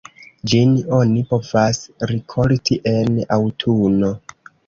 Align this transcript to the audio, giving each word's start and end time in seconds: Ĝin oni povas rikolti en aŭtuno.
Ĝin 0.51 0.71
oni 0.99 1.21
povas 1.33 1.81
rikolti 2.11 2.79
en 2.95 3.21
aŭtuno. 3.39 4.13